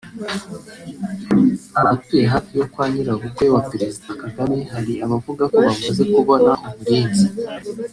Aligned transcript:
-Abatuye 1.75 2.25
hafi 2.33 2.51
yo 2.59 2.65
kwa 2.71 2.85
nyirabukwe 2.91 3.45
wa 3.53 3.61
Perezida 3.69 4.09
Kagame 4.21 4.57
hari 4.71 4.93
abavuga 5.05 5.43
ko 5.53 5.57
bamaze 5.65 6.03
kubona 6.13 6.51
uburinzi 6.69 7.25